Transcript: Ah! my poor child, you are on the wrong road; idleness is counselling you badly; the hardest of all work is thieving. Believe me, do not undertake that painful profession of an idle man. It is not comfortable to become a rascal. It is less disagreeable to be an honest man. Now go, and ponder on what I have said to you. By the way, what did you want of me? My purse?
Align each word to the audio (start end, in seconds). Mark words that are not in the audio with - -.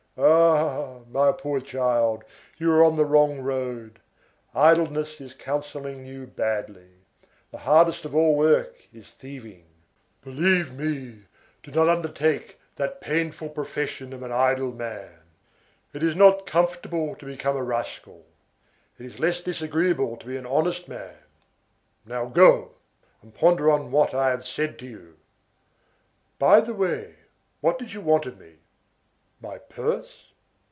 Ah! 0.17 0.99
my 1.09 1.31
poor 1.31 1.61
child, 1.61 2.23
you 2.57 2.69
are 2.73 2.83
on 2.83 2.97
the 2.97 3.05
wrong 3.05 3.39
road; 3.39 4.01
idleness 4.53 5.21
is 5.21 5.33
counselling 5.33 6.05
you 6.05 6.27
badly; 6.27 6.89
the 7.49 7.59
hardest 7.59 8.03
of 8.03 8.13
all 8.13 8.35
work 8.35 8.75
is 8.93 9.07
thieving. 9.07 9.65
Believe 10.21 10.73
me, 10.73 11.23
do 11.63 11.71
not 11.71 11.87
undertake 11.87 12.59
that 12.75 12.99
painful 12.99 13.49
profession 13.49 14.11
of 14.11 14.21
an 14.21 14.33
idle 14.33 14.73
man. 14.73 15.21
It 15.93 16.03
is 16.03 16.15
not 16.15 16.45
comfortable 16.45 17.15
to 17.15 17.25
become 17.25 17.55
a 17.55 17.63
rascal. 17.63 18.25
It 18.99 19.05
is 19.05 19.17
less 19.19 19.39
disagreeable 19.39 20.17
to 20.17 20.25
be 20.25 20.35
an 20.37 20.45
honest 20.45 20.89
man. 20.89 21.15
Now 22.05 22.25
go, 22.25 22.73
and 23.21 23.33
ponder 23.33 23.71
on 23.71 23.91
what 23.91 24.13
I 24.13 24.29
have 24.29 24.45
said 24.45 24.77
to 24.79 24.85
you. 24.87 25.17
By 26.37 26.59
the 26.59 26.73
way, 26.73 27.15
what 27.61 27.79
did 27.79 27.93
you 27.93 28.01
want 28.01 28.25
of 28.25 28.37
me? 28.37 28.55
My 29.43 29.57
purse? 29.57 30.27